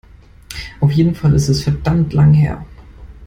[0.79, 2.65] Auf jeden Fall ist es verdammt lang her.